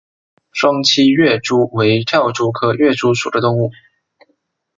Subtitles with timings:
[0.51, 3.69] 双栖跃蛛为跳蛛科跃蛛属的动物。